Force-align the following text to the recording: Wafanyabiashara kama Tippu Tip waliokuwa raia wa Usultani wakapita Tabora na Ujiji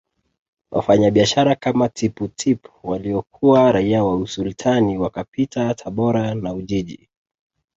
Wafanyabiashara 0.71 1.55
kama 1.55 1.89
Tippu 1.89 2.27
Tip 2.27 2.67
waliokuwa 2.83 3.71
raia 3.71 4.03
wa 4.03 4.15
Usultani 4.17 4.97
wakapita 4.97 5.73
Tabora 5.73 6.35
na 6.35 6.53
Ujiji 6.53 7.09